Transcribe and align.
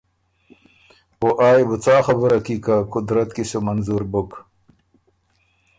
او 1.21 1.27
آ 1.47 1.49
يې 1.57 1.63
بو 1.67 1.75
څا 1.83 1.95
خبُره 2.07 2.39
کی 2.45 2.55
که 2.65 2.75
قدرت 2.93 3.29
کی 3.35 3.43
سو 3.49 3.59
منظور 3.67 4.01
بُک۔ 4.11 4.31